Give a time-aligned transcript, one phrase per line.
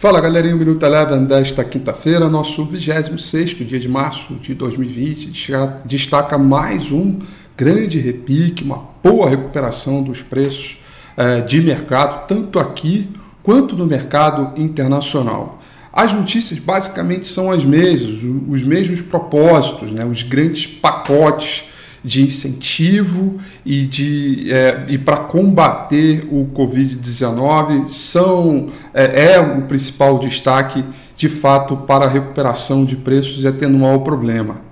[0.00, 5.52] Fala galerinha, o Minuto Eleven desta quinta-feira, nosso 26 dia de março de 2020,
[5.84, 7.18] destaca mais um
[7.54, 10.78] grande repique, uma boa recuperação dos preços
[11.18, 13.10] eh, de mercado, tanto aqui
[13.42, 15.60] quanto no mercado internacional.
[15.92, 20.06] As notícias basicamente são as mesmas, os mesmos propósitos, né?
[20.06, 21.64] os grandes pacotes
[22.02, 30.18] de incentivo e, de, é, e para combater o Covid-19 são é, é, o principal
[30.18, 30.82] destaque
[31.14, 34.70] de fato para a recuperação de preços e atenuar o problema.